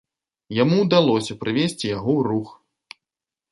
[0.63, 2.49] Яму ўдалося прывесці яго ў рух.